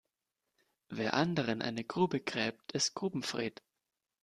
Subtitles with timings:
[0.89, 3.61] Wer anderen eine Grube gräbt, ist Grubenfred.